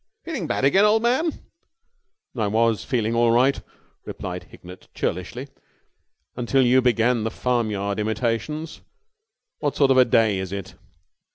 [0.23, 1.43] "Feeling bad again, old man?"
[2.35, 3.61] "I was feeling all right,"
[4.03, 5.47] replied Hignett churlishly,
[6.35, 8.81] "until you began the farmyard imitations.
[9.59, 10.73] What sort of a day is it?"